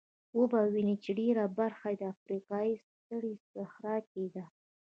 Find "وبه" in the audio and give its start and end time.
0.37-0.61